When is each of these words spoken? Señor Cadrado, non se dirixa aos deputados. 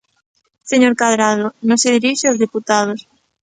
Señor 0.71 0.93
Cadrado, 1.01 1.45
non 1.67 1.77
se 1.81 1.93
dirixa 1.97 2.25
aos 2.27 2.41
deputados. 2.43 2.99